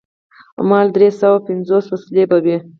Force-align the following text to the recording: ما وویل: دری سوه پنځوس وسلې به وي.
ما 0.67 0.77
وویل: 0.79 0.89
دری 0.95 1.09
سوه 1.21 1.37
پنځوس 1.47 1.85
وسلې 1.89 2.23
به 2.29 2.37
وي. 2.43 2.57